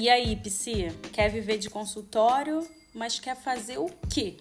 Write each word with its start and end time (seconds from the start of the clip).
E 0.00 0.08
aí, 0.08 0.34
Psi, 0.34 0.88
quer 1.12 1.28
viver 1.28 1.58
de 1.58 1.68
consultório, 1.68 2.66
mas 2.94 3.20
quer 3.20 3.36
fazer 3.36 3.76
o 3.76 3.90
quê? 4.08 4.38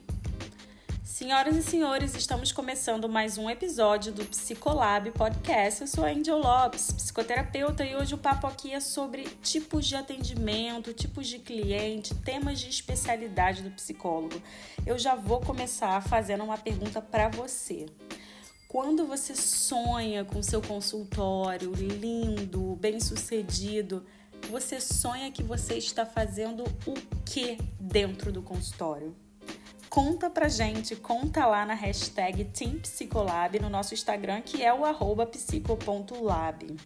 Senhoras 1.03 1.57
e 1.57 1.61
senhores, 1.61 2.15
estamos 2.15 2.53
começando 2.53 3.09
mais 3.09 3.37
um 3.37 3.49
episódio 3.49 4.13
do 4.13 4.23
Psicolab 4.23 5.11
Podcast. 5.11 5.81
Eu 5.81 5.87
sou 5.87 6.05
a 6.05 6.11
Angel 6.11 6.37
Lopes, 6.37 6.93
psicoterapeuta, 6.93 7.83
e 7.83 7.93
hoje 7.93 8.15
o 8.15 8.17
papo 8.17 8.47
aqui 8.47 8.71
é 8.71 8.79
sobre 8.79 9.23
tipos 9.43 9.85
de 9.85 9.97
atendimento, 9.97 10.93
tipos 10.93 11.27
de 11.27 11.39
cliente, 11.39 12.15
temas 12.15 12.61
de 12.61 12.69
especialidade 12.69 13.61
do 13.61 13.71
psicólogo. 13.71 14.41
Eu 14.85 14.97
já 14.97 15.13
vou 15.13 15.41
começar 15.41 16.01
fazendo 16.01 16.45
uma 16.45 16.57
pergunta 16.57 17.01
para 17.01 17.27
você. 17.27 17.85
Quando 18.69 19.05
você 19.05 19.35
sonha 19.35 20.23
com 20.23 20.41
seu 20.41 20.61
consultório 20.61 21.73
lindo, 21.73 22.77
bem-sucedido, 22.77 24.05
você 24.49 24.81
sonha 24.81 25.31
que 25.31 25.43
você 25.43 25.75
está 25.75 26.05
fazendo 26.05 26.63
o 26.87 26.93
que 27.23 27.57
dentro 27.79 28.31
do 28.31 28.41
consultório? 28.41 29.15
Conta 29.89 30.29
pra 30.29 30.47
gente, 30.47 30.95
conta 30.95 31.45
lá 31.45 31.65
na 31.65 31.73
hashtag 31.73 32.45
TeamPsicolab 32.45 33.59
no 33.59 33.69
nosso 33.69 33.93
Instagram, 33.93 34.41
que 34.41 34.63
é 34.63 34.73
o 34.73 34.85
arroba 34.85 35.25
psico.lab. 35.25 36.77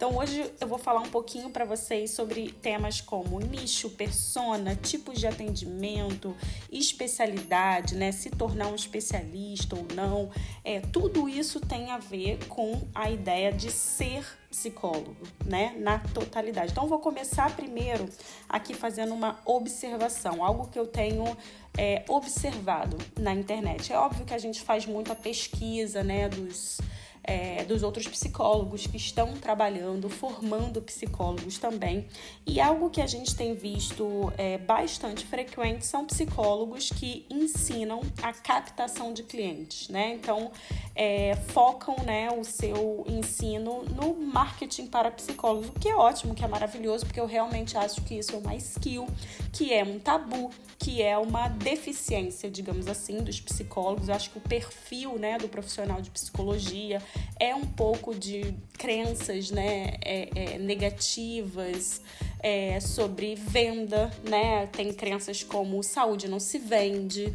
Então 0.00 0.16
hoje 0.16 0.50
eu 0.58 0.66
vou 0.66 0.78
falar 0.78 1.00
um 1.00 1.10
pouquinho 1.10 1.50
para 1.50 1.66
vocês 1.66 2.12
sobre 2.12 2.52
temas 2.52 3.02
como 3.02 3.38
nicho, 3.38 3.90
persona, 3.90 4.74
tipos 4.74 5.20
de 5.20 5.26
atendimento, 5.26 6.34
especialidade, 6.72 7.94
né? 7.94 8.10
Se 8.10 8.30
tornar 8.30 8.68
um 8.68 8.74
especialista 8.74 9.76
ou 9.76 9.86
não. 9.94 10.30
É, 10.64 10.80
tudo 10.80 11.28
isso 11.28 11.60
tem 11.60 11.90
a 11.90 11.98
ver 11.98 12.38
com 12.48 12.80
a 12.94 13.10
ideia 13.10 13.52
de 13.52 13.70
ser 13.70 14.24
psicólogo, 14.50 15.14
né, 15.44 15.76
na 15.78 15.98
totalidade. 15.98 16.72
Então, 16.72 16.88
vou 16.88 16.98
começar 16.98 17.54
primeiro 17.54 18.08
aqui 18.48 18.74
fazendo 18.74 19.14
uma 19.14 19.38
observação, 19.44 20.44
algo 20.44 20.68
que 20.68 20.78
eu 20.78 20.86
tenho 20.86 21.36
é, 21.78 22.04
observado 22.08 22.96
na 23.18 23.32
internet. 23.32 23.92
É 23.92 23.98
óbvio 23.98 24.24
que 24.24 24.34
a 24.34 24.38
gente 24.38 24.60
faz 24.62 24.86
muita 24.86 25.14
pesquisa, 25.14 26.02
né, 26.02 26.28
dos 26.28 26.80
é, 27.22 27.64
dos 27.64 27.82
outros 27.82 28.06
psicólogos 28.08 28.86
que 28.86 28.96
estão 28.96 29.32
trabalhando, 29.34 30.08
formando 30.08 30.80
psicólogos 30.82 31.58
também. 31.58 32.06
E 32.46 32.60
algo 32.60 32.90
que 32.90 33.00
a 33.00 33.06
gente 33.06 33.34
tem 33.34 33.54
visto 33.54 34.32
é, 34.36 34.58
bastante 34.58 35.24
frequente 35.26 35.86
são 35.86 36.06
psicólogos 36.06 36.90
que 36.90 37.26
ensinam 37.30 38.00
a 38.22 38.32
captação 38.32 39.12
de 39.12 39.22
clientes, 39.22 39.88
né? 39.88 40.14
Então, 40.14 40.50
é, 40.94 41.36
focam 41.48 41.96
né, 42.04 42.30
o 42.30 42.44
seu 42.44 43.04
ensino 43.06 43.84
no 43.84 44.14
marketing 44.14 44.86
para 44.86 45.10
psicólogos, 45.10 45.68
o 45.68 45.72
que 45.72 45.88
é 45.88 45.94
ótimo, 45.94 46.34
que 46.34 46.44
é 46.44 46.48
maravilhoso, 46.48 47.04
porque 47.06 47.20
eu 47.20 47.26
realmente 47.26 47.76
acho 47.76 48.00
que 48.02 48.14
isso 48.14 48.34
é 48.34 48.38
uma 48.38 48.54
skill, 48.56 49.06
que 49.52 49.72
é 49.72 49.84
um 49.84 49.98
tabu, 49.98 50.50
que 50.78 51.02
é 51.02 51.16
uma 51.18 51.48
deficiência, 51.48 52.50
digamos 52.50 52.86
assim, 52.88 53.22
dos 53.22 53.40
psicólogos. 53.40 54.08
Eu 54.08 54.14
acho 54.14 54.30
que 54.30 54.38
o 54.38 54.40
perfil 54.40 55.18
né, 55.18 55.38
do 55.38 55.48
profissional 55.48 56.00
de 56.00 56.10
psicologia 56.10 57.02
é 57.38 57.54
um 57.54 57.64
pouco 57.64 58.14
de 58.14 58.54
crenças 58.76 59.50
né, 59.50 59.94
é, 60.02 60.28
é, 60.34 60.58
negativas 60.58 62.02
é, 62.42 62.80
sobre 62.80 63.34
venda, 63.34 64.10
né? 64.28 64.66
Tem 64.66 64.92
crenças 64.92 65.42
como 65.42 65.82
saúde 65.82 66.28
não 66.28 66.40
se 66.40 66.58
vende. 66.58 67.32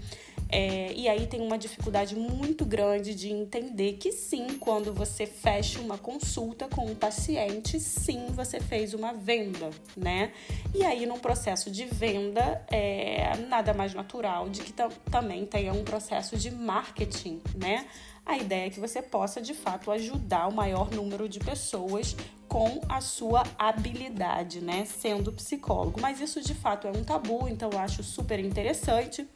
É, 0.49 0.93
e 0.93 1.07
aí 1.09 1.25
tem 1.25 1.41
uma 1.41 1.57
dificuldade 1.57 2.15
muito 2.15 2.65
grande 2.65 3.15
de 3.15 3.31
entender 3.31 3.93
que 3.93 4.11
sim, 4.11 4.57
quando 4.59 4.93
você 4.93 5.25
fecha 5.25 5.79
uma 5.79 5.97
consulta 5.97 6.67
com 6.67 6.85
um 6.85 6.95
paciente, 6.95 7.79
sim, 7.79 8.27
você 8.29 8.59
fez 8.59 8.93
uma 8.93 9.11
venda, 9.11 9.69
né? 9.97 10.31
E 10.73 10.83
aí, 10.83 11.05
num 11.05 11.17
processo 11.17 11.71
de 11.71 11.85
venda, 11.85 12.63
é 12.69 13.35
nada 13.49 13.73
mais 13.73 13.93
natural 13.93 14.47
de 14.49 14.61
que 14.61 14.73
também 15.11 15.45
tenha 15.45 15.73
um 15.73 15.83
processo 15.83 16.37
de 16.37 16.51
marketing, 16.51 17.41
né? 17.55 17.87
A 18.25 18.37
ideia 18.37 18.67
é 18.67 18.69
que 18.69 18.79
você 18.79 19.01
possa 19.01 19.39
de 19.39 19.53
fato 19.53 19.91
ajudar 19.91 20.47
o 20.47 20.53
maior 20.53 20.89
número 20.89 21.29
de 21.29 21.39
pessoas 21.39 22.15
com 22.47 22.81
a 22.87 23.01
sua 23.01 23.43
habilidade, 23.57 24.61
né, 24.61 24.85
sendo 24.85 25.31
psicólogo. 25.31 25.99
Mas 26.01 26.19
isso 26.19 26.41
de 26.41 26.53
fato 26.53 26.87
é 26.87 26.91
um 26.91 27.03
tabu, 27.03 27.47
então 27.47 27.69
eu 27.71 27.79
acho 27.79 28.03
super 28.03 28.39
interessante 28.39 29.27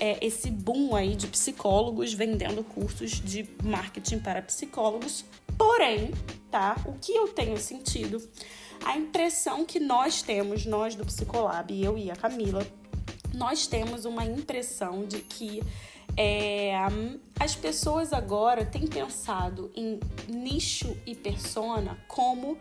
é, 0.00 0.18
esse 0.24 0.50
boom 0.50 0.94
aí 0.94 1.14
de 1.14 1.26
psicólogos 1.26 2.12
vendendo 2.12 2.62
cursos 2.64 3.12
de 3.12 3.48
marketing 3.62 4.18
para 4.18 4.42
psicólogos. 4.42 5.24
Porém, 5.56 6.10
tá? 6.50 6.76
O 6.84 6.94
que 6.94 7.12
eu 7.14 7.28
tenho 7.28 7.56
sentido, 7.58 8.20
a 8.84 8.96
impressão 8.96 9.64
que 9.64 9.78
nós 9.78 10.20
temos, 10.20 10.66
nós 10.66 10.94
do 10.94 11.04
Psicolab, 11.04 11.72
eu 11.80 11.96
e 11.96 12.10
a 12.10 12.16
Camila, 12.16 12.66
nós 13.32 13.66
temos 13.66 14.04
uma 14.04 14.24
impressão 14.24 15.04
de 15.04 15.20
que 15.20 15.62
é, 16.16 16.72
as 17.38 17.54
pessoas 17.54 18.12
agora 18.12 18.64
têm 18.64 18.86
pensado 18.86 19.70
em 19.74 19.98
nicho 20.28 20.96
e 21.06 21.14
persona 21.14 21.98
como 22.08 22.56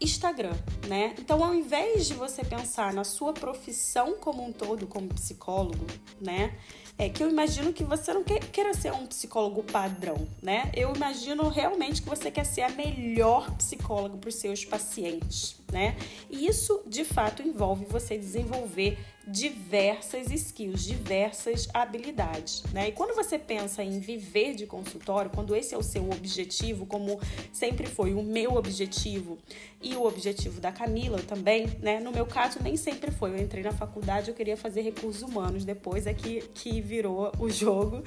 Instagram, 0.00 0.56
né? 0.88 1.14
Então, 1.18 1.44
ao 1.44 1.54
invés 1.54 2.06
de 2.06 2.14
você 2.14 2.42
pensar 2.42 2.92
na 2.92 3.04
sua 3.04 3.34
profissão 3.34 4.14
como 4.18 4.42
um 4.42 4.50
todo, 4.50 4.86
como 4.86 5.08
psicólogo, 5.08 5.86
né? 6.18 6.56
É 6.96 7.08
que 7.08 7.22
eu 7.22 7.28
imagino 7.28 7.72
que 7.72 7.84
você 7.84 8.12
não 8.12 8.22
queira 8.22 8.72
ser 8.74 8.92
um 8.92 9.06
psicólogo 9.06 9.62
padrão, 9.62 10.26
né? 10.42 10.70
Eu 10.74 10.94
imagino 10.94 11.48
realmente 11.48 12.02
que 12.02 12.08
você 12.08 12.30
quer 12.30 12.44
ser 12.44 12.62
a 12.62 12.70
melhor 12.70 13.50
psicóloga 13.56 14.16
para 14.16 14.28
os 14.28 14.34
seus 14.34 14.64
pacientes, 14.64 15.59
né? 15.72 15.96
E 16.28 16.46
isso, 16.46 16.82
de 16.86 17.04
fato, 17.04 17.42
envolve 17.42 17.84
você 17.84 18.16
desenvolver 18.16 18.98
diversas 19.26 20.30
skills, 20.30 20.82
diversas 20.82 21.68
habilidades, 21.72 22.64
né? 22.72 22.88
E 22.88 22.92
quando 22.92 23.14
você 23.14 23.38
pensa 23.38 23.82
em 23.82 24.00
viver 24.00 24.54
de 24.54 24.66
consultório, 24.66 25.30
quando 25.30 25.54
esse 25.54 25.74
é 25.74 25.78
o 25.78 25.82
seu 25.82 26.10
objetivo, 26.10 26.86
como 26.86 27.20
sempre 27.52 27.86
foi 27.86 28.14
o 28.14 28.22
meu 28.22 28.54
objetivo 28.54 29.38
e 29.82 29.94
o 29.94 30.04
objetivo 30.04 30.60
da 30.60 30.72
Camila 30.72 31.18
também, 31.22 31.66
né? 31.80 32.00
No 32.00 32.10
meu 32.10 32.26
caso 32.26 32.58
nem 32.62 32.76
sempre 32.76 33.10
foi. 33.10 33.30
Eu 33.30 33.38
entrei 33.38 33.62
na 33.62 33.72
faculdade, 33.72 34.30
eu 34.30 34.34
queria 34.34 34.56
fazer 34.56 34.82
recursos 34.82 35.22
humanos, 35.22 35.64
depois 35.64 36.06
é 36.06 36.14
que, 36.14 36.40
que 36.54 36.80
virou 36.80 37.30
o 37.38 37.48
jogo 37.50 38.02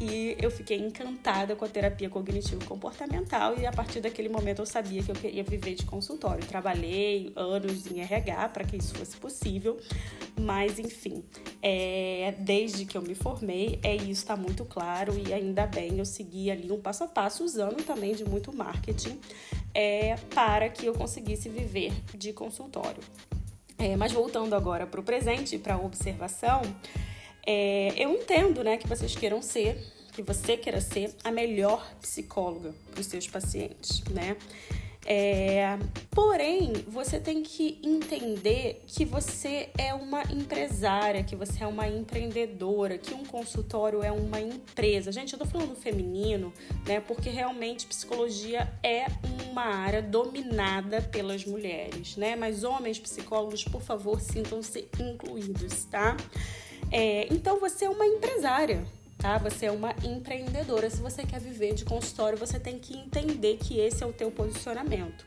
e 0.00 0.36
eu 0.40 0.50
fiquei 0.50 0.78
encantada 0.78 1.56
com 1.56 1.64
a 1.64 1.68
terapia 1.68 2.08
cognitivo 2.08 2.64
comportamental 2.66 3.58
e 3.58 3.66
a 3.66 3.72
partir 3.72 4.00
daquele 4.00 4.28
momento 4.28 4.60
eu 4.60 4.66
sabia 4.66 5.02
que 5.02 5.10
eu 5.10 5.14
queria 5.14 5.42
viver 5.42 5.74
de 5.74 5.86
consultório. 5.86 6.44
Trabalhei 6.46 6.91
anos 7.36 7.86
em 7.86 8.00
RH 8.00 8.48
para 8.50 8.64
que 8.64 8.76
isso 8.76 8.94
fosse 8.94 9.16
possível 9.16 9.78
mas 10.38 10.78
enfim, 10.78 11.24
é, 11.62 12.34
desde 12.38 12.84
que 12.84 12.96
eu 12.96 13.02
me 13.02 13.14
formei, 13.14 13.78
é 13.82 13.94
isso 13.94 14.22
está 14.22 14.36
muito 14.36 14.64
claro 14.64 15.18
e 15.18 15.32
ainda 15.32 15.66
bem 15.66 15.98
eu 15.98 16.04
segui 16.04 16.50
ali 16.50 16.72
um 16.72 16.80
passo 16.80 17.04
a 17.04 17.08
passo 17.08 17.44
usando 17.44 17.84
também 17.84 18.14
de 18.14 18.24
muito 18.24 18.54
marketing 18.54 19.18
é, 19.74 20.16
para 20.34 20.68
que 20.68 20.86
eu 20.86 20.94
conseguisse 20.94 21.48
viver 21.48 21.92
de 22.14 22.32
consultório. 22.32 23.02
É, 23.78 23.96
mas 23.96 24.12
voltando 24.12 24.54
agora 24.54 24.86
para 24.86 25.00
o 25.00 25.02
presente, 25.02 25.58
para 25.58 25.74
a 25.74 25.78
observação, 25.78 26.62
é, 27.46 27.92
eu 27.96 28.10
entendo 28.12 28.62
né, 28.62 28.76
que 28.76 28.86
vocês 28.86 29.14
queiram 29.14 29.42
ser, 29.42 29.76
que 30.12 30.22
você 30.22 30.56
queira 30.56 30.80
ser 30.80 31.14
a 31.24 31.30
melhor 31.30 31.94
psicóloga 32.00 32.74
para 32.90 33.00
os 33.00 33.06
seus 33.06 33.26
pacientes, 33.26 34.02
né? 34.04 34.36
É, 35.04 35.78
porém, 36.10 36.72
você 36.86 37.18
tem 37.18 37.42
que 37.42 37.80
entender 37.82 38.82
que 38.86 39.04
você 39.04 39.68
é 39.76 39.92
uma 39.92 40.22
empresária, 40.30 41.24
que 41.24 41.34
você 41.34 41.64
é 41.64 41.66
uma 41.66 41.88
empreendedora, 41.88 42.96
que 42.96 43.12
um 43.12 43.24
consultório 43.24 44.02
é 44.02 44.12
uma 44.12 44.40
empresa. 44.40 45.10
Gente, 45.10 45.32
eu 45.32 45.38
tô 45.38 45.44
falando 45.44 45.74
feminino, 45.74 46.52
né? 46.86 47.00
Porque 47.00 47.30
realmente 47.30 47.86
psicologia 47.86 48.72
é 48.82 49.06
uma 49.50 49.64
área 49.64 50.00
dominada 50.00 51.02
pelas 51.02 51.44
mulheres, 51.44 52.16
né? 52.16 52.36
Mas 52.36 52.62
homens 52.62 52.98
psicólogos, 52.98 53.64
por 53.64 53.82
favor, 53.82 54.20
sintam-se 54.20 54.88
incluídos, 55.00 55.84
tá? 55.84 56.16
É, 56.92 57.26
então 57.32 57.58
você 57.58 57.86
é 57.86 57.90
uma 57.90 58.06
empresária, 58.06 58.86
tá? 59.22 59.38
Você 59.38 59.66
é 59.66 59.70
uma 59.70 59.94
empreendedora. 60.02 60.90
Se 60.90 61.00
você 61.00 61.24
quer 61.24 61.40
viver 61.40 61.74
de 61.74 61.84
consultório, 61.84 62.36
você 62.36 62.58
tem 62.58 62.76
que 62.78 62.94
entender 62.94 63.56
que 63.56 63.78
esse 63.78 64.02
é 64.02 64.06
o 64.06 64.12
teu 64.12 64.32
posicionamento. 64.32 65.24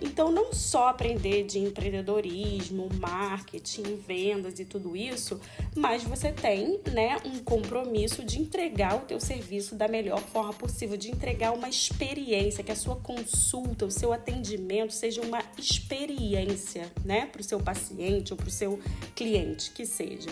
Então, 0.00 0.30
não 0.30 0.52
só 0.52 0.88
aprender 0.88 1.44
de 1.44 1.58
empreendedorismo, 1.58 2.88
marketing, 3.00 3.96
vendas 3.96 4.60
e 4.60 4.64
tudo 4.64 4.96
isso, 4.96 5.40
mas 5.74 6.02
você 6.02 6.30
tem, 6.30 6.80
né, 6.92 7.16
um 7.24 7.38
compromisso 7.38 8.22
de 8.22 8.40
entregar 8.40 8.96
o 8.96 9.00
teu 9.00 9.18
serviço 9.18 9.74
da 9.74 9.88
melhor 9.88 10.20
forma 10.20 10.52
possível, 10.52 10.96
de 10.96 11.10
entregar 11.10 11.52
uma 11.52 11.68
experiência, 11.68 12.62
que 12.62 12.72
a 12.72 12.76
sua 12.76 12.96
consulta, 12.96 13.86
o 13.86 13.90
seu 13.90 14.12
atendimento 14.12 14.92
seja 14.92 15.22
uma 15.22 15.42
experiência, 15.58 16.92
né, 17.04 17.26
para 17.26 17.40
o 17.40 17.44
seu 17.44 17.58
paciente 17.58 18.32
ou 18.32 18.36
para 18.36 18.48
o 18.48 18.50
seu 18.50 18.78
cliente, 19.14 19.70
que 19.70 19.86
seja. 19.86 20.28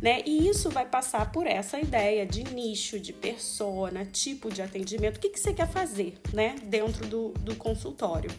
Né? 0.00 0.22
E 0.26 0.48
isso 0.48 0.68
vai 0.68 0.84
passar 0.84 1.30
por 1.30 1.46
essa 1.46 1.78
ideia 1.78 2.26
de 2.26 2.42
nicho, 2.42 2.98
de 2.98 3.12
persona, 3.12 4.04
tipo 4.04 4.50
de 4.50 4.60
atendimento, 4.60 5.18
o 5.18 5.20
que, 5.20 5.28
que 5.28 5.38
você 5.38 5.52
quer 5.52 5.68
fazer 5.68 6.14
né? 6.32 6.56
dentro 6.64 7.06
do, 7.06 7.28
do 7.40 7.54
consultório. 7.54 8.30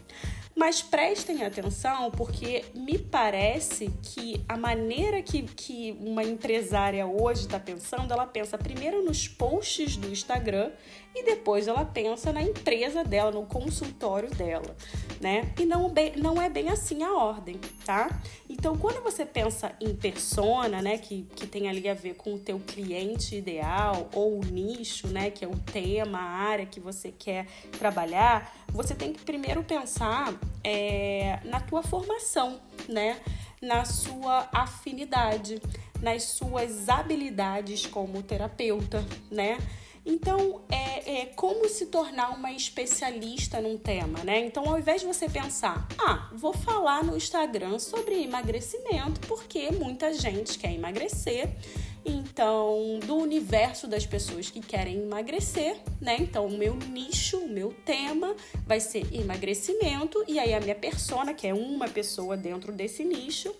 Mas 0.54 0.63
prestem 0.82 1.44
atenção 1.44 2.10
porque 2.10 2.64
me 2.74 2.98
parece 2.98 3.90
que 4.02 4.42
a 4.48 4.56
maneira 4.56 5.20
que, 5.20 5.42
que 5.42 5.96
uma 6.00 6.24
empresária 6.24 7.06
hoje 7.06 7.42
está 7.42 7.60
pensando, 7.60 8.12
ela 8.12 8.26
pensa 8.26 8.56
primeiro 8.56 9.04
nos 9.04 9.28
posts 9.28 9.96
do 9.96 10.08
Instagram 10.08 10.70
e 11.14 11.22
depois 11.22 11.68
ela 11.68 11.84
pensa 11.84 12.32
na 12.32 12.42
empresa 12.42 13.04
dela, 13.04 13.30
no 13.30 13.46
consultório 13.46 14.28
dela, 14.30 14.76
né? 15.20 15.52
E 15.58 15.64
não, 15.64 15.92
não 16.16 16.42
é 16.42 16.48
bem 16.48 16.68
assim 16.68 17.04
a 17.04 17.12
ordem, 17.12 17.60
tá? 17.84 18.20
Então, 18.48 18.76
quando 18.76 19.00
você 19.02 19.24
pensa 19.24 19.72
em 19.80 19.94
persona, 19.94 20.82
né, 20.82 20.98
que, 20.98 21.22
que 21.36 21.46
tem 21.46 21.68
ali 21.68 21.88
a 21.88 21.94
ver 21.94 22.14
com 22.14 22.34
o 22.34 22.38
teu 22.38 22.58
cliente 22.58 23.36
ideal 23.36 24.08
ou 24.12 24.40
o 24.40 24.44
nicho, 24.44 25.06
né, 25.06 25.30
que 25.30 25.44
é 25.44 25.48
o 25.48 25.56
tema, 25.56 26.18
a 26.18 26.22
área 26.22 26.66
que 26.66 26.80
você 26.80 27.12
quer 27.12 27.46
trabalhar, 27.78 28.52
você 28.68 28.94
tem 28.94 29.12
que 29.12 29.22
primeiro 29.22 29.62
pensar 29.62 30.34
é, 30.64 31.38
na 31.44 31.60
tua 31.60 31.82
formação, 31.82 32.60
né? 32.88 33.20
Na 33.62 33.84
sua 33.84 34.48
afinidade, 34.52 35.62
nas 36.02 36.24
suas 36.24 36.88
habilidades 36.88 37.86
como 37.86 38.22
terapeuta, 38.22 39.04
né? 39.30 39.58
Então, 40.06 40.60
é, 40.70 41.20
é, 41.20 41.26
como 41.26 41.66
se 41.68 41.86
tornar 41.86 42.30
uma 42.30 42.52
especialista 42.52 43.60
num 43.60 43.78
tema, 43.78 44.22
né? 44.22 44.44
Então, 44.44 44.68
ao 44.68 44.78
invés 44.78 45.00
de 45.00 45.06
você 45.06 45.28
pensar, 45.28 45.88
ah, 45.98 46.30
vou 46.34 46.52
falar 46.52 47.02
no 47.02 47.16
Instagram 47.16 47.78
sobre 47.78 48.22
emagrecimento, 48.22 49.20
porque 49.26 49.70
muita 49.70 50.12
gente 50.12 50.58
quer 50.58 50.72
emagrecer 50.72 51.56
então, 52.04 52.98
do 53.06 53.16
universo 53.16 53.86
das 53.86 54.04
pessoas 54.04 54.50
que 54.50 54.60
querem 54.60 55.02
emagrecer, 55.02 55.76
né? 56.00 56.16
Então, 56.18 56.46
o 56.46 56.50
meu 56.50 56.74
nicho, 56.74 57.38
o 57.38 57.48
meu 57.48 57.72
tema 57.84 58.34
vai 58.66 58.80
ser 58.80 59.06
emagrecimento, 59.12 60.22
e 60.28 60.38
aí 60.38 60.52
a 60.52 60.60
minha 60.60 60.74
persona, 60.74 61.32
que 61.32 61.46
é 61.46 61.54
uma 61.54 61.88
pessoa 61.88 62.36
dentro 62.36 62.72
desse 62.72 63.04
nicho, 63.04 63.54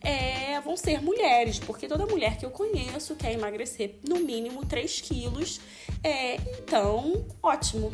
é, 0.00 0.60
vão 0.60 0.76
ser 0.76 1.02
mulheres, 1.02 1.58
porque 1.58 1.86
toda 1.86 2.06
mulher 2.06 2.38
que 2.38 2.46
eu 2.46 2.50
conheço 2.50 3.14
quer 3.16 3.32
emagrecer 3.32 3.96
no 4.08 4.20
mínimo 4.20 4.64
3 4.64 5.00
quilos. 5.02 5.60
É, 6.02 6.36
então, 6.58 7.26
ótimo. 7.42 7.90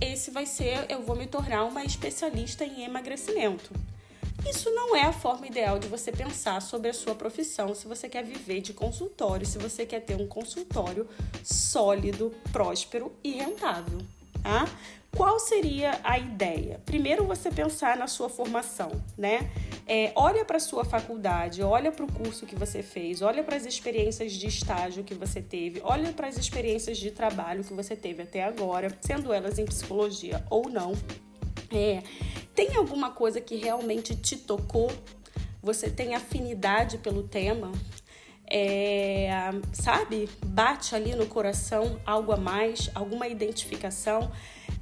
Esse 0.00 0.30
vai 0.30 0.44
ser, 0.44 0.84
eu 0.90 1.02
vou 1.02 1.16
me 1.16 1.26
tornar 1.26 1.64
uma 1.64 1.84
especialista 1.84 2.64
em 2.64 2.84
emagrecimento. 2.84 3.70
Isso 4.48 4.70
não 4.70 4.94
é 4.94 5.02
a 5.02 5.12
forma 5.12 5.46
ideal 5.46 5.78
de 5.78 5.88
você 5.88 6.12
pensar 6.12 6.62
sobre 6.62 6.88
a 6.88 6.94
sua 6.94 7.14
profissão 7.14 7.74
se 7.74 7.88
você 7.88 8.08
quer 8.08 8.24
viver 8.24 8.60
de 8.60 8.72
consultório, 8.72 9.44
se 9.44 9.58
você 9.58 9.84
quer 9.84 10.00
ter 10.00 10.14
um 10.14 10.26
consultório 10.26 11.08
sólido, 11.42 12.32
próspero 12.52 13.12
e 13.24 13.32
rentável. 13.32 13.98
Tá? 14.42 14.68
Qual 15.16 15.40
seria 15.40 15.98
a 16.04 16.18
ideia? 16.18 16.80
Primeiro 16.84 17.24
você 17.24 17.50
pensar 17.50 17.96
na 17.96 18.06
sua 18.06 18.28
formação, 18.28 18.92
né? 19.16 19.50
É, 19.86 20.12
olha 20.14 20.44
para 20.44 20.58
a 20.58 20.60
sua 20.60 20.84
faculdade, 20.84 21.62
olha 21.62 21.90
para 21.90 22.04
o 22.04 22.12
curso 22.12 22.44
que 22.44 22.54
você 22.54 22.82
fez, 22.82 23.22
olha 23.22 23.42
para 23.42 23.56
as 23.56 23.64
experiências 23.64 24.32
de 24.32 24.46
estágio 24.46 25.02
que 25.02 25.14
você 25.14 25.40
teve, 25.40 25.80
olha 25.82 26.12
para 26.12 26.28
as 26.28 26.36
experiências 26.36 26.98
de 26.98 27.10
trabalho 27.10 27.64
que 27.64 27.72
você 27.72 27.96
teve 27.96 28.22
até 28.22 28.44
agora, 28.44 28.96
sendo 29.00 29.32
elas 29.32 29.58
em 29.58 29.64
psicologia 29.64 30.44
ou 30.50 30.68
não. 30.68 30.92
É, 31.70 32.02
tem 32.54 32.74
alguma 32.76 33.10
coisa 33.10 33.40
que 33.40 33.56
realmente 33.56 34.14
te 34.14 34.36
tocou? 34.36 34.90
Você 35.62 35.90
tem 35.90 36.14
afinidade 36.14 36.98
pelo 36.98 37.22
tema? 37.22 37.72
É, 38.48 39.30
sabe? 39.72 40.28
Bate 40.44 40.94
ali 40.94 41.14
no 41.14 41.26
coração 41.26 42.00
algo 42.06 42.32
a 42.32 42.36
mais, 42.36 42.90
alguma 42.94 43.26
identificação. 43.26 44.30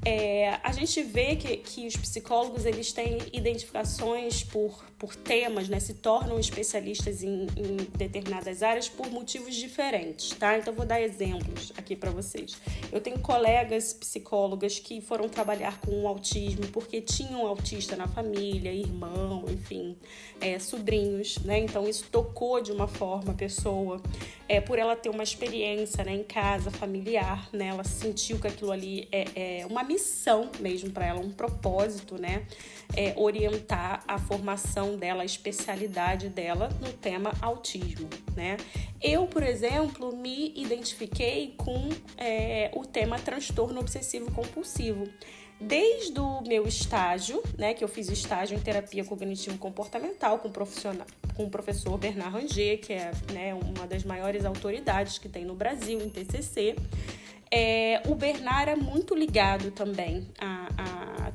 É, 0.05 0.59
a 0.63 0.71
gente 0.73 1.03
vê 1.03 1.35
que, 1.37 1.57
que 1.57 1.87
os 1.87 1.97
psicólogos 1.97 2.67
eles 2.67 2.93
têm 2.93 3.19
identificações 3.33 4.45
por, 4.45 4.85
por 5.05 5.15
temas, 5.15 5.69
né? 5.69 5.79
Se 5.79 5.93
tornam 5.93 6.41
especialistas 6.41 7.23
em, 7.23 7.47
em 7.59 7.77
determinadas 7.95 8.63
áreas 8.63 8.89
por 8.89 9.11
motivos 9.11 9.55
diferentes, 9.55 10.31
tá? 10.31 10.57
Então 10.57 10.73
vou 10.73 10.87
dar 10.87 10.99
exemplos 10.99 11.75
aqui 11.77 11.95
para 11.95 12.11
vocês. 12.11 12.57
Eu 12.91 13.03
tenho 13.03 13.19
colegas 13.19 13.93
psicólogas 13.93 14.79
que 14.79 15.03
foram 15.03 15.29
trabalhar 15.29 15.79
com 15.83 16.05
o 16.05 16.09
autismo 16.09 16.67
porque 16.69 17.03
tinham 17.03 17.47
autista 17.47 17.97
na 17.97 18.09
família, 18.09 18.73
irmão, 18.73 19.45
enfim, 19.51 19.95
é, 20.41 20.59
sobrinhos, 20.59 21.37
né? 21.41 21.59
Então 21.59 21.87
isso 21.87 22.07
tocou 22.11 22.63
de 22.63 22.73
uma 22.73 22.89
forma 22.89 23.33
a 23.33 23.35
pessoa, 23.35 24.01
é, 24.49 24.59
por 24.59 24.79
ela 24.79 24.97
ter 24.97 25.11
uma 25.11 25.23
experiência, 25.23 26.03
né, 26.03 26.15
em 26.15 26.25
casa 26.25 26.71
familiar, 26.71 27.47
né? 27.53 27.67
Ela 27.67 27.85
sentiu 27.85 28.39
que 28.39 28.47
aquilo 28.47 28.73
ali 28.73 29.07
é, 29.13 29.61
é 29.61 29.67
uma 29.67 29.83
missão 29.85 30.51
mesmo 30.61 30.91
para 30.91 31.05
ela, 31.05 31.21
um 31.21 31.31
propósito, 31.31 32.17
né? 32.19 32.47
É, 32.97 33.13
orientar 33.17 34.03
a 34.09 34.19
dela, 34.97 35.23
a 35.23 35.25
especialidade 35.25 36.29
dela 36.29 36.69
no 36.81 36.93
tema 36.93 37.33
autismo, 37.41 38.09
né? 38.37 38.57
Eu, 39.01 39.27
por 39.27 39.43
exemplo, 39.43 40.15
me 40.17 40.53
identifiquei 40.57 41.55
com 41.57 41.89
é, 42.17 42.71
o 42.75 42.85
tema 42.85 43.19
transtorno 43.19 43.81
obsessivo 43.81 44.31
compulsivo. 44.33 45.09
Desde 45.61 46.19
o 46.19 46.43
meu 46.43 46.67
estágio, 46.67 47.43
né, 47.57 47.75
que 47.75 47.85
eu 47.85 47.89
fiz 47.89 48.09
estágio 48.09 48.57
em 48.57 48.61
terapia 48.61 49.05
cognitivo 49.05 49.57
comportamental 49.57 50.39
com, 50.39 50.51
profissional, 50.51 51.07
com 51.37 51.45
o 51.45 51.51
professor 51.51 51.97
Bernard 51.97 52.37
Ranger, 52.37 52.81
que 52.81 52.93
é 52.93 53.13
né, 53.33 53.55
uma 53.55 53.87
das 53.87 54.05
maiores 54.05 54.45
autoridades 54.45 55.17
que 55.17 55.29
tem 55.29 55.45
no 55.45 55.55
Brasil 55.55 56.01
em 56.01 56.09
TCC, 56.09 56.75
é, 57.51 58.03
o 58.09 58.17
Bernard 58.17 58.73
é 58.73 58.75
muito 58.75 59.15
ligado 59.15 59.71
também 59.71 60.27
a, 60.41 60.64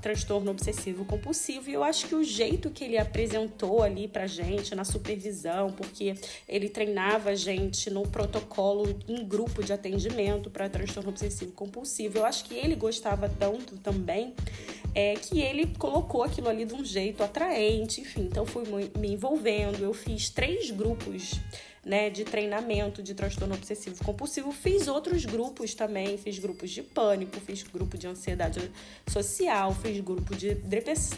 transtorno 0.01 0.51
obsessivo 0.51 1.05
compulsivo 1.05 1.69
e 1.69 1.73
eu 1.73 1.83
acho 1.83 2.07
que 2.07 2.15
o 2.15 2.23
jeito 2.23 2.69
que 2.69 2.83
ele 2.83 2.97
apresentou 2.97 3.83
ali 3.83 4.07
pra 4.07 4.27
gente 4.27 4.73
na 4.75 4.83
supervisão, 4.83 5.71
porque 5.71 6.15
ele 6.47 6.69
treinava 6.69 7.31
a 7.31 7.35
gente 7.35 7.89
no 7.89 8.03
protocolo 8.03 8.97
em 9.07 9.25
grupo 9.25 9.63
de 9.63 9.73
atendimento 9.73 10.49
para 10.49 10.69
transtorno 10.69 11.09
obsessivo 11.09 11.51
compulsivo, 11.51 12.19
eu 12.19 12.25
acho 12.25 12.45
que 12.45 12.55
ele 12.55 12.75
gostava 12.75 13.29
tanto 13.29 13.77
também 13.77 14.33
é 14.95 15.13
que 15.13 15.39
ele 15.39 15.67
colocou 15.77 16.23
aquilo 16.23 16.49
ali 16.49 16.65
de 16.65 16.73
um 16.73 16.83
jeito 16.83 17.23
atraente, 17.23 18.01
enfim, 18.01 18.21
então 18.21 18.45
fui 18.45 18.63
me 18.97 19.13
envolvendo, 19.13 19.83
eu 19.83 19.93
fiz 19.93 20.29
três 20.29 20.71
grupos 20.71 21.39
né, 21.85 22.09
de 22.09 22.23
treinamento 22.23 23.01
de 23.01 23.13
transtorno 23.13 23.55
obsessivo 23.55 24.03
compulsivo. 24.03 24.51
Fiz 24.51 24.87
outros 24.87 25.25
grupos 25.25 25.73
também, 25.73 26.17
fiz 26.17 26.39
grupos 26.39 26.71
de 26.71 26.83
pânico, 26.83 27.39
fiz 27.39 27.63
grupo 27.63 27.97
de 27.97 28.07
ansiedade 28.07 28.71
social, 29.07 29.73
fiz 29.73 29.99
grupo 30.01 30.35
de 30.35 30.55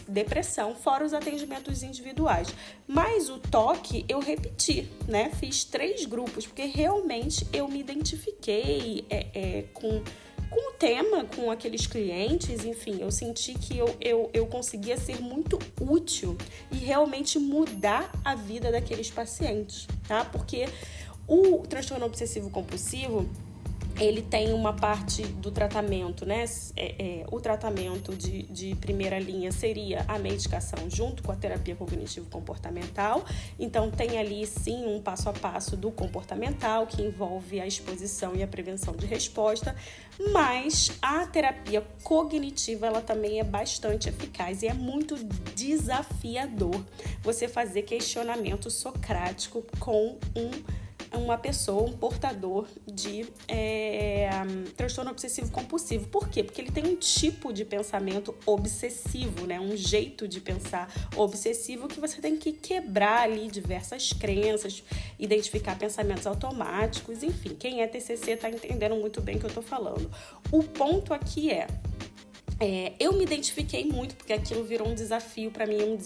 depressão, 0.08 0.74
fora 0.74 1.04
os 1.04 1.12
atendimentos 1.12 1.82
individuais. 1.82 2.48
Mas 2.86 3.28
o 3.28 3.38
toque 3.38 4.04
eu 4.08 4.20
repeti, 4.20 4.88
né? 5.08 5.30
Fiz 5.30 5.64
três 5.64 6.04
grupos, 6.06 6.46
porque 6.46 6.64
realmente 6.64 7.46
eu 7.52 7.68
me 7.68 7.80
identifiquei 7.80 9.04
é, 9.10 9.26
é, 9.34 9.62
com 9.72 10.02
tema, 10.82 11.24
com 11.36 11.48
aqueles 11.48 11.86
clientes, 11.86 12.64
enfim, 12.64 12.98
eu 13.00 13.12
senti 13.12 13.54
que 13.54 13.78
eu, 13.78 13.96
eu, 14.00 14.28
eu 14.34 14.46
conseguia 14.46 14.96
ser 14.96 15.20
muito 15.20 15.56
útil 15.80 16.36
e 16.72 16.76
realmente 16.76 17.38
mudar 17.38 18.10
a 18.24 18.34
vida 18.34 18.72
daqueles 18.72 19.08
pacientes, 19.08 19.86
tá? 20.08 20.24
Porque 20.24 20.66
o 21.28 21.58
transtorno 21.58 22.04
obsessivo 22.04 22.50
compulsivo 22.50 23.30
ele 24.04 24.22
tem 24.22 24.52
uma 24.52 24.72
parte 24.72 25.22
do 25.22 25.50
tratamento, 25.50 26.26
né? 26.26 26.44
É, 26.76 27.20
é, 27.20 27.26
o 27.30 27.40
tratamento 27.40 28.14
de, 28.14 28.42
de 28.44 28.74
primeira 28.76 29.18
linha 29.18 29.52
seria 29.52 30.04
a 30.08 30.18
medicação 30.18 30.90
junto 30.90 31.22
com 31.22 31.32
a 31.32 31.36
terapia 31.36 31.76
cognitivo-comportamental. 31.76 33.24
Então, 33.58 33.90
tem 33.90 34.18
ali 34.18 34.46
sim 34.46 34.86
um 34.86 35.00
passo 35.00 35.28
a 35.28 35.32
passo 35.32 35.76
do 35.76 35.90
comportamental 35.90 36.86
que 36.86 37.02
envolve 37.02 37.60
a 37.60 37.66
exposição 37.66 38.34
e 38.34 38.42
a 38.42 38.46
prevenção 38.46 38.94
de 38.94 39.06
resposta, 39.06 39.74
mas 40.32 40.92
a 41.00 41.26
terapia 41.26 41.84
cognitiva 42.02 42.86
ela 42.86 43.00
também 43.00 43.40
é 43.40 43.44
bastante 43.44 44.08
eficaz 44.08 44.62
e 44.62 44.66
é 44.66 44.74
muito 44.74 45.16
desafiador 45.54 46.84
você 47.22 47.46
fazer 47.46 47.82
questionamento 47.82 48.70
socrático 48.70 49.64
com 49.78 50.18
um 50.36 50.81
uma 51.16 51.38
pessoa, 51.38 51.82
um 51.82 51.92
portador 51.92 52.66
de 52.86 53.26
é, 53.48 54.30
transtorno 54.76 55.10
obsessivo 55.10 55.50
compulsivo. 55.50 56.08
Por 56.08 56.28
quê? 56.28 56.42
Porque 56.42 56.60
ele 56.60 56.70
tem 56.70 56.86
um 56.86 56.96
tipo 56.96 57.52
de 57.52 57.64
pensamento 57.64 58.34
obsessivo, 58.46 59.46
né? 59.46 59.60
Um 59.60 59.76
jeito 59.76 60.26
de 60.26 60.40
pensar 60.40 60.92
obsessivo 61.16 61.88
que 61.88 62.00
você 62.00 62.20
tem 62.20 62.36
que 62.36 62.52
quebrar 62.52 63.22
ali 63.22 63.48
diversas 63.50 64.12
crenças, 64.12 64.82
identificar 65.18 65.78
pensamentos 65.78 66.26
automáticos, 66.26 67.22
enfim. 67.22 67.54
Quem 67.58 67.82
é 67.82 67.86
TCC 67.86 68.32
está 68.32 68.48
entendendo 68.50 68.96
muito 68.96 69.20
bem 69.20 69.36
o 69.36 69.38
que 69.38 69.46
eu 69.46 69.48
estou 69.48 69.62
falando. 69.62 70.10
O 70.50 70.62
ponto 70.62 71.12
aqui 71.14 71.50
é 71.50 71.66
é, 72.64 72.92
eu 73.00 73.12
me 73.12 73.24
identifiquei 73.24 73.84
muito 73.84 74.14
porque 74.14 74.32
aquilo 74.32 74.62
virou 74.62 74.86
um 74.86 74.94
desafio 74.94 75.50
para 75.50 75.66
mim, 75.66 75.80
eu 75.80 75.88
me 75.88 75.96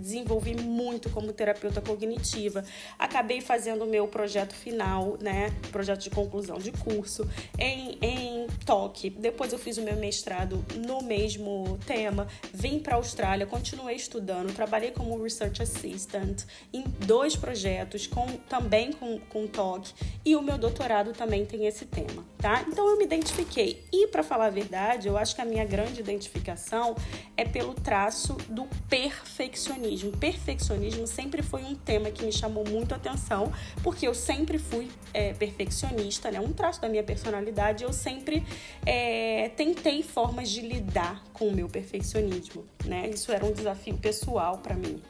desenvolvi 0.00 0.54
muito 0.54 1.10
como 1.10 1.32
terapeuta 1.32 1.80
cognitiva. 1.80 2.64
Acabei 2.96 3.40
fazendo 3.40 3.82
o 3.82 3.86
meu 3.88 4.06
projeto 4.06 4.54
final, 4.54 5.18
né, 5.20 5.50
projeto 5.72 6.02
de 6.02 6.10
conclusão 6.10 6.56
de 6.58 6.70
curso, 6.70 7.28
em, 7.58 7.98
em 8.00 8.43
toque. 8.64 9.10
Depois 9.10 9.52
eu 9.52 9.58
fiz 9.58 9.76
o 9.76 9.82
meu 9.82 9.96
mestrado 9.96 10.64
no 10.76 11.02
mesmo 11.02 11.78
tema, 11.86 12.26
vim 12.52 12.78
para 12.78 12.94
a 12.94 12.96
Austrália, 12.96 13.46
continuei 13.46 13.96
estudando, 13.96 14.54
trabalhei 14.54 14.90
como 14.90 15.22
research 15.22 15.62
assistant 15.62 16.42
em 16.72 16.82
dois 17.06 17.36
projetos, 17.36 18.06
com, 18.06 18.26
também 18.48 18.92
com, 18.92 19.18
com 19.28 19.46
toque, 19.46 19.92
e 20.24 20.34
o 20.34 20.42
meu 20.42 20.56
doutorado 20.56 21.12
também 21.12 21.44
tem 21.44 21.66
esse 21.66 21.84
tema, 21.84 22.24
tá? 22.38 22.64
Então 22.66 22.88
eu 22.88 22.96
me 22.96 23.04
identifiquei. 23.04 23.84
E 23.92 24.08
para 24.08 24.22
falar 24.22 24.46
a 24.46 24.50
verdade, 24.50 25.08
eu 25.08 25.16
acho 25.16 25.34
que 25.34 25.42
a 25.42 25.44
minha 25.44 25.64
grande 25.64 26.00
identificação 26.00 26.96
é 27.36 27.44
pelo 27.44 27.74
traço 27.74 28.36
do 28.48 28.66
perfeccionismo. 28.88 30.12
Perfeccionismo 30.12 31.06
sempre 31.06 31.42
foi 31.42 31.62
um 31.62 31.74
tema 31.74 32.10
que 32.10 32.24
me 32.24 32.32
chamou 32.32 32.64
muito 32.66 32.94
atenção, 32.94 33.52
porque 33.82 34.06
eu 34.06 34.14
sempre 34.14 34.58
fui 34.58 34.90
é, 35.12 35.32
perfeccionista, 35.34 36.30
né? 36.30 36.40
Um 36.40 36.52
traço 36.52 36.80
da 36.80 36.88
minha 36.88 37.02
personalidade, 37.02 37.84
eu 37.84 37.92
sempre 37.92 38.44
é, 38.86 39.50
tentei 39.56 40.02
formas 40.02 40.50
de 40.50 40.60
lidar 40.60 41.24
com 41.32 41.48
o 41.48 41.52
meu 41.52 41.68
perfeccionismo, 41.68 42.64
né? 42.84 43.08
Isso 43.08 43.32
era 43.32 43.44
um 43.44 43.52
desafio 43.52 43.96
pessoal 43.96 44.58
para 44.58 44.74
mim. 44.74 45.00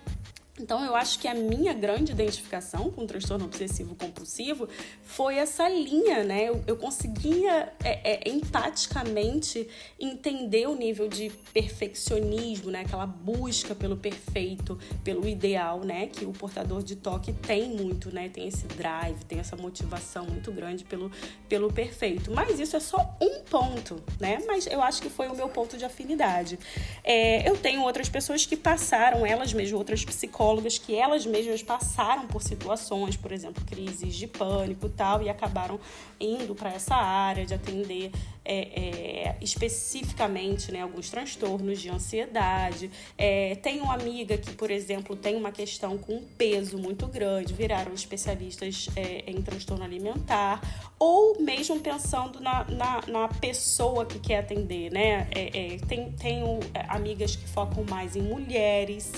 Então, 0.60 0.84
eu 0.84 0.94
acho 0.94 1.18
que 1.18 1.26
a 1.26 1.34
minha 1.34 1.72
grande 1.72 2.12
identificação 2.12 2.88
com 2.88 3.02
o 3.02 3.06
transtorno 3.08 3.44
obsessivo 3.44 3.96
compulsivo 3.96 4.68
foi 5.02 5.34
essa 5.34 5.68
linha, 5.68 6.22
né? 6.22 6.44
Eu, 6.44 6.62
eu 6.64 6.76
conseguia 6.76 7.72
é, 7.82 8.12
é, 8.12 8.30
empaticamente 8.30 9.68
entender 9.98 10.68
o 10.68 10.76
nível 10.76 11.08
de 11.08 11.30
perfeccionismo, 11.52 12.70
né? 12.70 12.82
Aquela 12.82 13.04
busca 13.04 13.74
pelo 13.74 13.96
perfeito, 13.96 14.78
pelo 15.02 15.26
ideal, 15.28 15.80
né? 15.80 16.06
Que 16.06 16.24
o 16.24 16.30
portador 16.30 16.84
de 16.84 16.94
toque 16.94 17.32
tem 17.32 17.68
muito, 17.70 18.14
né? 18.14 18.28
Tem 18.28 18.46
esse 18.46 18.64
drive, 18.68 19.24
tem 19.24 19.40
essa 19.40 19.56
motivação 19.56 20.24
muito 20.24 20.52
grande 20.52 20.84
pelo, 20.84 21.10
pelo 21.48 21.72
perfeito. 21.72 22.30
Mas 22.30 22.60
isso 22.60 22.76
é 22.76 22.80
só 22.80 23.16
um 23.20 23.40
ponto, 23.40 24.00
né? 24.20 24.38
Mas 24.46 24.68
eu 24.68 24.80
acho 24.80 25.02
que 25.02 25.10
foi 25.10 25.26
o 25.26 25.34
meu 25.34 25.48
ponto 25.48 25.76
de 25.76 25.84
afinidade. 25.84 26.60
É, 27.02 27.48
eu 27.48 27.56
tenho 27.56 27.82
outras 27.82 28.08
pessoas 28.08 28.46
que 28.46 28.56
passaram, 28.56 29.26
elas 29.26 29.52
mesmas, 29.52 29.72
outras 29.72 30.04
psicólogas 30.04 30.43
psicólogas 30.44 30.78
que 30.78 30.94
elas 30.94 31.24
mesmas 31.24 31.62
passaram 31.62 32.26
por 32.26 32.42
situações, 32.42 33.16
por 33.16 33.32
exemplo, 33.32 33.64
crises 33.64 34.14
de 34.14 34.26
pânico 34.26 34.86
e 34.86 34.90
tal, 34.90 35.22
e 35.22 35.28
acabaram 35.30 35.80
indo 36.20 36.54
para 36.54 36.70
essa 36.70 36.94
área 36.94 37.46
de 37.46 37.54
atender 37.54 38.10
é, 38.44 38.56
é, 38.56 39.36
especificamente 39.40 40.70
né, 40.70 40.82
alguns 40.82 41.08
transtornos 41.08 41.80
de 41.80 41.88
ansiedade. 41.88 42.90
É, 43.16 43.54
tem 43.56 43.80
uma 43.80 43.94
amiga 43.94 44.36
que, 44.36 44.52
por 44.52 44.70
exemplo, 44.70 45.16
tem 45.16 45.34
uma 45.34 45.50
questão 45.50 45.96
com 45.96 46.22
peso 46.36 46.76
muito 46.76 47.06
grande, 47.06 47.54
viraram 47.54 47.94
especialistas 47.94 48.88
é, 48.96 49.24
em 49.26 49.40
transtorno 49.40 49.82
alimentar, 49.82 50.60
ou 50.98 51.40
mesmo 51.40 51.80
pensando 51.80 52.38
na, 52.40 52.64
na, 52.64 53.00
na 53.08 53.28
pessoa 53.28 54.04
que 54.04 54.18
quer 54.18 54.40
atender, 54.40 54.92
né? 54.92 55.26
É, 55.30 55.74
é, 55.74 55.78
tem, 55.88 56.12
tenho 56.12 56.60
amigas 56.88 57.34
que 57.34 57.48
focam 57.48 57.82
mais 57.84 58.14
em 58.14 58.22
mulheres 58.22 59.10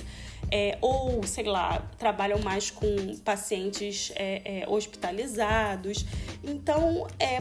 é, 0.50 0.78
ou, 0.80 1.22
sei 1.24 1.44
lá, 1.44 1.82
trabalham 1.98 2.38
mais 2.40 2.70
com 2.70 3.16
pacientes 3.24 4.12
é, 4.14 4.62
é, 4.62 4.68
hospitalizados. 4.68 6.04
Então, 6.44 7.06
é 7.18 7.40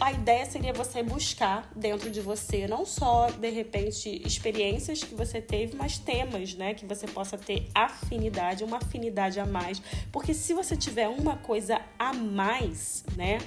a 0.00 0.12
ideia 0.12 0.46
seria 0.46 0.72
você 0.72 1.02
buscar 1.02 1.70
dentro 1.76 2.10
de 2.10 2.22
você 2.22 2.66
não 2.66 2.86
só 2.86 3.30
de 3.30 3.50
repente 3.50 4.22
experiências 4.24 5.04
que 5.04 5.14
você 5.14 5.42
teve, 5.42 5.76
mas 5.76 5.98
temas, 5.98 6.54
né, 6.54 6.72
que 6.72 6.86
você 6.86 7.06
possa 7.06 7.36
ter 7.36 7.68
afinidade, 7.74 8.64
uma 8.64 8.78
afinidade 8.78 9.38
a 9.38 9.44
mais, 9.44 9.82
porque 10.10 10.32
se 10.32 10.54
você 10.54 10.74
tiver 10.74 11.06
uma 11.08 11.36
coisa 11.36 11.82
a 11.98 12.14
mais, 12.14 13.04
né, 13.14 13.38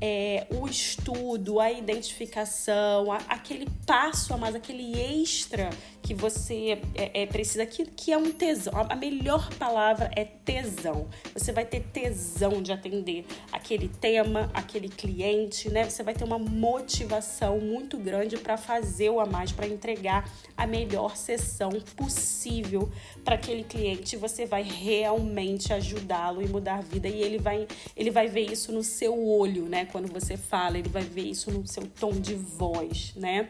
é, 0.00 0.46
o 0.50 0.66
estudo, 0.66 1.60
a 1.60 1.70
identificação, 1.70 3.12
a, 3.12 3.18
aquele 3.28 3.68
passo 3.86 4.32
a 4.32 4.38
mais, 4.38 4.54
aquele 4.54 4.98
extra 4.98 5.68
que 6.10 6.14
você 6.14 6.80
é, 6.96 7.22
é, 7.22 7.26
precisa, 7.26 7.64
que, 7.64 7.86
que 7.86 8.12
é 8.12 8.18
um 8.18 8.32
tesão. 8.32 8.72
A 8.88 8.96
melhor 8.96 9.48
palavra 9.54 10.10
é 10.16 10.24
tesão. 10.24 11.06
Você 11.32 11.52
vai 11.52 11.64
ter 11.64 11.84
tesão 11.92 12.60
de 12.60 12.72
atender 12.72 13.24
aquele 13.52 13.86
tema, 13.86 14.50
aquele 14.52 14.88
cliente, 14.88 15.70
né? 15.70 15.88
Você 15.88 16.02
vai 16.02 16.12
ter 16.12 16.24
uma 16.24 16.36
motivação 16.36 17.60
muito 17.60 17.96
grande 17.96 18.36
para 18.36 18.56
fazer 18.56 19.08
o 19.08 19.20
a 19.20 19.26
mais, 19.26 19.52
para 19.52 19.68
entregar 19.68 20.28
a 20.56 20.66
melhor 20.66 21.16
sessão 21.16 21.70
possível 21.94 22.90
para 23.24 23.36
aquele 23.36 23.62
cliente. 23.62 24.16
Você 24.16 24.44
vai 24.44 24.64
realmente 24.64 25.72
ajudá-lo 25.72 26.42
e 26.42 26.48
mudar 26.48 26.78
a 26.78 26.80
vida 26.80 27.06
e 27.06 27.22
ele 27.22 27.38
vai, 27.38 27.68
ele 27.96 28.10
vai 28.10 28.26
ver 28.26 28.50
isso 28.50 28.72
no 28.72 28.82
seu 28.82 29.16
olho, 29.16 29.66
né? 29.66 29.84
Quando 29.84 30.08
você 30.12 30.36
fala, 30.36 30.76
ele 30.76 30.88
vai 30.88 31.04
ver 31.04 31.26
isso 31.26 31.52
no 31.52 31.64
seu 31.68 31.86
tom 31.86 32.10
de 32.10 32.34
voz, 32.34 33.12
né? 33.14 33.48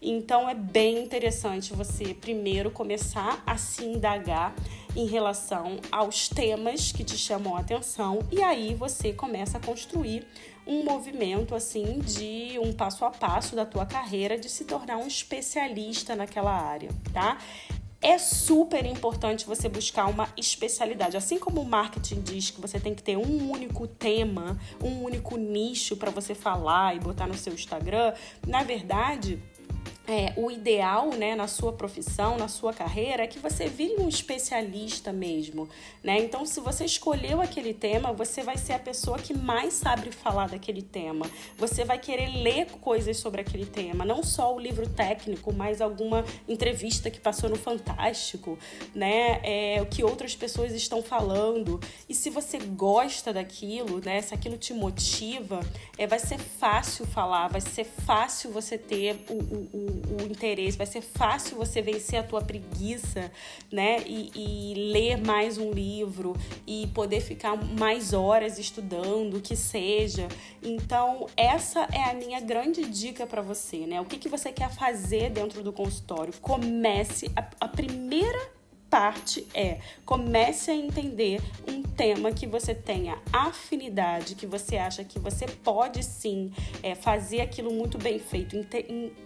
Então 0.00 0.48
é 0.48 0.54
bem 0.54 1.02
interessante 1.02 1.72
você 1.74 1.97
primeiro 2.14 2.70
começar 2.70 3.42
a 3.46 3.56
se 3.56 3.84
indagar 3.84 4.54
em 4.96 5.06
relação 5.06 5.78
aos 5.92 6.28
temas 6.28 6.92
que 6.92 7.04
te 7.04 7.16
chamam 7.16 7.56
a 7.56 7.60
atenção 7.60 8.20
e 8.32 8.42
aí 8.42 8.74
você 8.74 9.12
começa 9.12 9.58
a 9.58 9.60
construir 9.60 10.26
um 10.66 10.84
movimento 10.84 11.54
assim 11.54 11.98
de 12.00 12.58
um 12.58 12.72
passo 12.72 13.04
a 13.04 13.10
passo 13.10 13.56
da 13.56 13.64
tua 13.64 13.86
carreira 13.86 14.36
de 14.36 14.48
se 14.48 14.64
tornar 14.64 14.98
um 14.98 15.06
especialista 15.06 16.14
naquela 16.14 16.52
área, 16.52 16.90
tá? 17.12 17.38
É 18.00 18.16
super 18.16 18.86
importante 18.86 19.44
você 19.44 19.68
buscar 19.68 20.06
uma 20.06 20.28
especialidade. 20.36 21.16
Assim 21.16 21.36
como 21.36 21.60
o 21.60 21.64
marketing 21.64 22.20
diz 22.20 22.48
que 22.48 22.60
você 22.60 22.78
tem 22.78 22.94
que 22.94 23.02
ter 23.02 23.16
um 23.16 23.50
único 23.50 23.88
tema, 23.88 24.56
um 24.80 25.02
único 25.02 25.36
nicho 25.36 25.96
para 25.96 26.08
você 26.08 26.32
falar 26.32 26.94
e 26.94 27.00
botar 27.00 27.26
no 27.26 27.34
seu 27.34 27.52
Instagram, 27.52 28.14
na 28.46 28.62
verdade, 28.62 29.42
é, 30.08 30.32
o 30.38 30.50
ideal, 30.50 31.10
né, 31.10 31.36
na 31.36 31.46
sua 31.46 31.70
profissão, 31.70 32.38
na 32.38 32.48
sua 32.48 32.72
carreira, 32.72 33.24
é 33.24 33.26
que 33.26 33.38
você 33.38 33.66
vire 33.68 34.00
um 34.00 34.08
especialista 34.08 35.12
mesmo, 35.12 35.68
né? 36.02 36.18
Então, 36.18 36.46
se 36.46 36.60
você 36.60 36.86
escolheu 36.86 37.42
aquele 37.42 37.74
tema, 37.74 38.10
você 38.10 38.42
vai 38.42 38.56
ser 38.56 38.72
a 38.72 38.78
pessoa 38.78 39.18
que 39.18 39.34
mais 39.34 39.74
sabe 39.74 40.10
falar 40.10 40.48
daquele 40.48 40.80
tema. 40.80 41.30
Você 41.58 41.84
vai 41.84 41.98
querer 41.98 42.42
ler 42.42 42.66
coisas 42.80 43.18
sobre 43.18 43.42
aquele 43.42 43.66
tema, 43.66 44.02
não 44.02 44.22
só 44.22 44.54
o 44.54 44.58
livro 44.58 44.88
técnico, 44.88 45.52
mas 45.52 45.82
alguma 45.82 46.24
entrevista 46.48 47.10
que 47.10 47.20
passou 47.20 47.50
no 47.50 47.56
Fantástico, 47.56 48.58
né? 48.94 49.40
É, 49.42 49.82
o 49.82 49.86
que 49.86 50.02
outras 50.02 50.34
pessoas 50.34 50.72
estão 50.72 51.02
falando. 51.02 51.78
E 52.08 52.14
se 52.14 52.30
você 52.30 52.56
gosta 52.58 53.30
daquilo, 53.30 54.00
né? 54.02 54.22
Se 54.22 54.32
aquilo 54.32 54.56
te 54.56 54.72
motiva, 54.72 55.60
é, 55.98 56.06
vai 56.06 56.18
ser 56.18 56.38
fácil 56.38 57.04
falar, 57.06 57.48
vai 57.48 57.60
ser 57.60 57.84
fácil 57.84 58.50
você 58.50 58.78
ter 58.78 59.22
o, 59.28 59.34
o 59.76 59.97
o, 60.08 60.22
interesse, 60.24 60.76
vai 60.76 60.86
ser 60.86 61.00
fácil 61.00 61.56
você 61.56 61.80
vencer 61.82 62.18
a 62.18 62.22
tua 62.22 62.40
preguiça, 62.40 63.30
né? 63.70 64.02
E, 64.06 64.30
e 64.34 64.74
ler 64.92 65.16
mais 65.18 65.58
um 65.58 65.70
livro 65.70 66.36
e 66.66 66.86
poder 66.88 67.20
ficar 67.20 67.56
mais 67.56 68.12
horas 68.12 68.58
estudando, 68.58 69.38
o 69.38 69.40
que 69.40 69.56
seja. 69.56 70.28
Então, 70.62 71.26
essa 71.36 71.88
é 71.92 72.10
a 72.10 72.14
minha 72.14 72.40
grande 72.40 72.84
dica 72.84 73.26
para 73.26 73.42
você, 73.42 73.86
né? 73.86 74.00
O 74.00 74.04
que, 74.04 74.18
que 74.18 74.28
você 74.28 74.52
quer 74.52 74.70
fazer 74.70 75.30
dentro 75.30 75.62
do 75.62 75.72
consultório? 75.72 76.32
Comece 76.40 77.30
a, 77.36 77.48
a 77.60 77.68
primeira 77.68 78.57
parte 78.90 79.46
é 79.54 79.78
comece 80.04 80.70
a 80.70 80.74
entender 80.74 81.40
um 81.68 81.82
tema 81.82 82.32
que 82.32 82.46
você 82.46 82.74
tenha 82.74 83.18
afinidade, 83.32 84.34
que 84.34 84.46
você 84.46 84.76
acha 84.76 85.04
que 85.04 85.18
você 85.18 85.46
pode 85.46 86.02
sim 86.02 86.52
é, 86.82 86.94
fazer 86.94 87.40
aquilo 87.40 87.72
muito 87.72 87.98
bem 87.98 88.18
feito, 88.18 88.56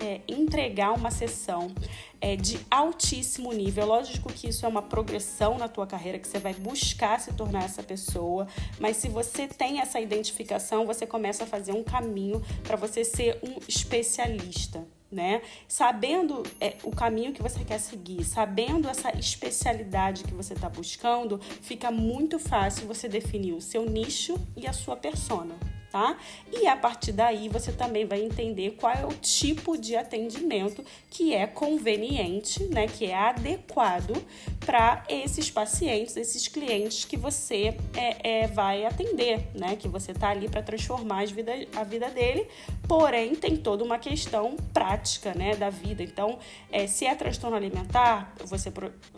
é, 0.00 0.20
entregar 0.26 0.92
uma 0.92 1.10
sessão 1.10 1.72
é, 2.20 2.36
de 2.36 2.58
altíssimo 2.70 3.52
nível. 3.52 3.86
Lógico 3.86 4.32
que 4.32 4.48
isso 4.48 4.64
é 4.64 4.68
uma 4.68 4.82
progressão 4.82 5.58
na 5.58 5.68
tua 5.68 5.86
carreira, 5.86 6.18
que 6.18 6.26
você 6.26 6.38
vai 6.38 6.54
buscar 6.54 7.20
se 7.20 7.32
tornar 7.32 7.64
essa 7.64 7.82
pessoa, 7.82 8.46
mas 8.80 8.96
se 8.96 9.08
você 9.08 9.46
tem 9.46 9.80
essa 9.80 10.00
identificação, 10.00 10.86
você 10.86 11.06
começa 11.06 11.44
a 11.44 11.46
fazer 11.46 11.72
um 11.72 11.84
caminho 11.84 12.42
para 12.62 12.76
você 12.76 13.04
ser 13.04 13.38
um 13.42 13.58
especialista 13.68 14.84
né? 15.12 15.42
Sabendo 15.68 16.42
é, 16.60 16.76
o 16.82 16.90
caminho 16.90 17.32
que 17.32 17.42
você 17.42 17.62
quer 17.64 17.78
seguir, 17.78 18.24
sabendo 18.24 18.88
essa 18.88 19.16
especialidade 19.16 20.24
que 20.24 20.34
você 20.34 20.54
está 20.54 20.68
buscando, 20.68 21.38
fica 21.38 21.90
muito 21.90 22.38
fácil 22.38 22.86
você 22.86 23.08
definir 23.08 23.52
o 23.52 23.60
seu 23.60 23.84
nicho 23.84 24.34
e 24.56 24.66
a 24.66 24.72
sua 24.72 24.96
persona 24.96 25.54
tá? 25.92 26.16
E 26.50 26.66
a 26.66 26.74
partir 26.74 27.12
daí 27.12 27.50
você 27.50 27.70
também 27.70 28.06
vai 28.06 28.22
entender 28.22 28.70
qual 28.80 28.94
é 28.94 29.04
o 29.04 29.12
tipo 29.12 29.76
de 29.76 29.94
atendimento 29.94 30.82
que 31.10 31.34
é 31.34 31.46
conveniente, 31.46 32.64
né? 32.64 32.86
Que 32.88 33.06
é 33.06 33.14
adequado 33.14 34.16
para 34.64 35.04
esses 35.08 35.50
pacientes, 35.50 36.16
esses 36.16 36.48
clientes 36.48 37.04
que 37.04 37.16
você 37.16 37.76
é, 37.94 38.42
é, 38.42 38.46
vai 38.46 38.86
atender, 38.86 39.46
né? 39.54 39.76
Que 39.76 39.86
você 39.86 40.14
tá 40.14 40.30
ali 40.30 40.48
para 40.48 40.62
transformar 40.62 41.22
a 41.22 41.26
vida, 41.26 41.52
a 41.76 41.84
vida 41.84 42.08
dele, 42.08 42.46
porém 42.88 43.34
tem 43.34 43.56
toda 43.56 43.84
uma 43.84 43.98
questão 43.98 44.56
prática, 44.72 45.34
né? 45.34 45.54
Da 45.54 45.68
vida. 45.68 46.02
Então, 46.02 46.38
é, 46.70 46.86
se 46.86 47.04
é 47.04 47.14
transtorno 47.14 47.56
alimentar, 47.56 48.34
você, 48.46 48.72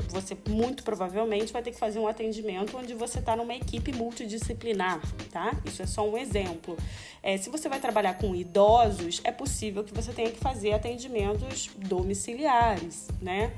você 0.09 0.37
muito 0.49 0.83
provavelmente 0.83 1.52
vai 1.52 1.62
ter 1.62 1.71
que 1.71 1.78
fazer 1.78 2.00
um 2.00 2.09
atendimento 2.09 2.76
onde 2.76 2.95
você 2.95 3.21
está 3.21 3.37
numa 3.37 3.54
equipe 3.54 3.93
multidisciplinar, 3.93 5.00
tá? 5.31 5.52
Isso 5.64 5.81
é 5.81 5.87
só 5.87 6.09
um 6.09 6.19
exemplo. 6.19 6.63
Exemplo, 6.64 6.76
é, 7.23 7.37
se 7.37 7.50
você 7.50 7.68
vai 7.68 7.78
trabalhar 7.78 8.14
com 8.14 8.35
idosos, 8.35 9.21
é 9.25 9.30
possível 9.30 9.85
que 9.85 9.94
você 9.94 10.12
tenha 10.12 10.30
que 10.30 10.38
fazer 10.38 10.73
atendimentos 10.73 11.71
domiciliares, 11.76 13.09
né? 13.21 13.52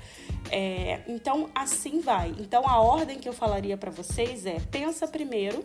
É, 0.50 1.00
então, 1.06 1.48
assim 1.54 2.00
vai. 2.00 2.34
Então, 2.38 2.66
a 2.66 2.80
ordem 2.80 3.18
que 3.18 3.28
eu 3.28 3.32
falaria 3.32 3.76
para 3.76 3.90
vocês 3.90 4.44
é: 4.46 4.58
pensa 4.70 5.06
primeiro 5.06 5.64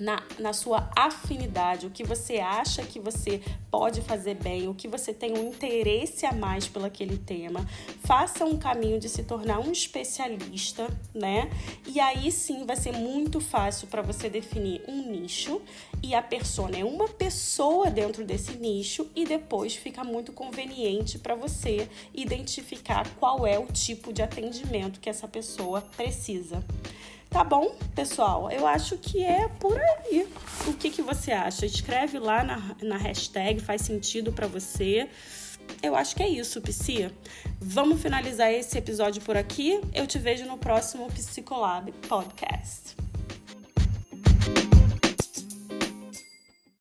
na, 0.00 0.22
na 0.38 0.52
sua 0.52 0.90
afinidade, 0.96 1.86
o 1.86 1.90
que 1.90 2.04
você 2.04 2.38
acha 2.38 2.82
que 2.82 3.00
você 3.00 3.40
pode 3.70 4.00
fazer 4.00 4.34
bem, 4.34 4.68
o 4.68 4.74
que 4.74 4.88
você 4.88 5.12
tem 5.12 5.36
um 5.36 5.48
interesse 5.48 6.24
a 6.24 6.32
mais 6.32 6.68
pelo 6.68 6.86
aquele 6.86 7.18
tema. 7.18 7.66
Faça 8.04 8.44
um 8.44 8.56
caminho 8.56 8.98
de 8.98 9.08
se 9.08 9.22
tornar 9.22 9.58
um 9.58 9.72
especialista, 9.72 10.88
né? 11.14 11.50
E 11.86 12.00
aí 12.00 12.30
sim 12.30 12.64
vai 12.64 12.76
ser 12.76 12.92
muito 12.92 13.40
fácil 13.40 13.88
para 13.88 14.02
você 14.02 14.28
definir 14.28 14.82
um 14.88 15.10
nicho 15.10 15.60
e 16.02 16.14
a 16.14 16.22
persona 16.22 16.78
é 16.78 16.84
uma 16.84 17.08
pessoa 17.08 17.90
dentro 17.90 18.24
desse 18.24 18.52
nicho 18.52 19.10
e 19.14 19.24
depois 19.24 19.74
fica 19.74 20.04
muito 20.04 20.32
conveniente 20.32 21.18
para 21.18 21.34
você 21.34 21.88
identificar 22.14 23.08
qual 23.16 23.46
é 23.46 23.58
o 23.58 23.66
tipo 23.66 24.12
de 24.12 24.22
atendimento 24.22 25.00
que 25.00 25.10
essa 25.10 25.26
pessoa 25.26 25.82
precisa. 25.96 26.64
Tá 27.30 27.44
bom, 27.44 27.76
pessoal? 27.94 28.50
Eu 28.50 28.66
acho 28.66 28.96
que 28.96 29.22
é 29.22 29.48
por 29.48 29.78
aí. 29.78 30.26
O 30.66 30.72
que, 30.72 30.90
que 30.90 31.02
você 31.02 31.30
acha? 31.30 31.66
Escreve 31.66 32.18
lá 32.18 32.42
na, 32.42 32.76
na 32.82 32.96
hashtag, 32.96 33.60
faz 33.60 33.82
sentido 33.82 34.32
para 34.32 34.46
você. 34.46 35.08
Eu 35.82 35.94
acho 35.94 36.16
que 36.16 36.22
é 36.22 36.28
isso, 36.28 36.60
Psi. 36.62 37.10
Vamos 37.60 38.00
finalizar 38.00 38.50
esse 38.50 38.78
episódio 38.78 39.20
por 39.22 39.36
aqui. 39.36 39.80
Eu 39.94 40.06
te 40.06 40.18
vejo 40.18 40.46
no 40.46 40.56
próximo 40.56 41.06
Psicolab 41.08 41.92
Podcast. 42.08 43.07